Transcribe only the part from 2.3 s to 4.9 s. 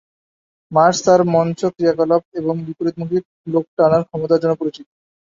এবং বিপরীতমুখী লোক-টানার ক্ষমতার জন্য পরিচিত।